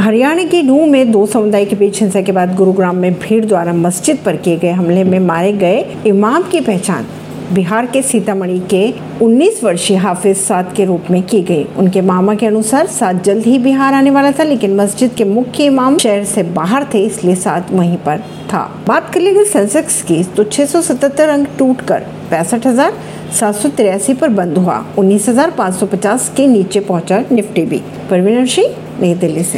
[0.00, 3.72] हरियाणा के नूह में दो समुदाय के बीच हिंसा के बाद गुरुग्राम में भीड़ द्वारा
[3.72, 7.06] मस्जिद पर किए गए हमले में मारे गए इमाम की पहचान
[7.52, 8.82] बिहार के सीतामढ़ी के
[9.22, 13.46] 19 वर्षीय हाफिज साद के रूप में की गई। उनके मामा के अनुसार साद जल्द
[13.46, 17.34] ही बिहार आने वाला था, लेकिन मस्जिद के मुख्य इमाम शहर से बाहर थे, इसलिए
[17.36, 18.18] साद वहीं पर
[18.52, 22.92] था। बात कर ली सेंसेक्स की तो 677 अंक टूट कर पैंसठ हज़ार
[23.40, 27.62] सात सौ तिरासी पर बंद हुआ। उन्नीस हज़ार पाँच सौ पचास के नीचे पहुँचा निफ्टी
[27.62, 29.48] भी। परवीन सिंह, नई दिल्ली से।